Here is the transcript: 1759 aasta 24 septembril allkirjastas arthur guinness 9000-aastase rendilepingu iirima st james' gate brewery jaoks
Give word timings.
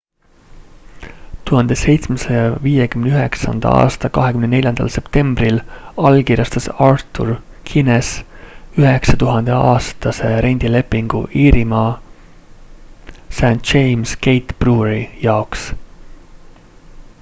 1759 1.49 3.65
aasta 3.71 4.09
24 4.15 4.87
septembril 4.95 5.59
allkirjastas 6.11 6.65
arthur 6.87 7.29
guinness 7.71 8.09
9000-aastase 8.85 10.31
rendilepingu 10.47 11.21
iirima 11.43 11.83
st 13.41 13.51
james' 13.73 14.15
gate 14.27 14.57
brewery 14.65 15.05
jaoks 15.27 15.67